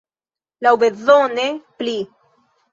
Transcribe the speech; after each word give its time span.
Laŭbezone 0.67 1.47
pli. 1.83 1.97